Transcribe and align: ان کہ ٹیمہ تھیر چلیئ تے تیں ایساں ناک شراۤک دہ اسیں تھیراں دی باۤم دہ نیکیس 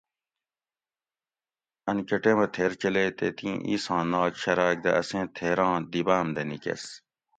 ان 1.89 1.97
کہ 2.07 2.15
ٹیمہ 2.23 2.45
تھیر 2.53 2.71
چلیئ 2.81 3.09
تے 3.17 3.27
تیں 3.37 3.57
ایساں 3.67 4.03
ناک 4.11 4.33
شراۤک 4.41 4.77
دہ 4.83 4.91
اسیں 4.99 5.25
تھیراں 5.35 5.77
دی 5.91 6.01
باۤم 6.07 6.27
دہ 6.35 6.41
نیکیس 6.49 6.83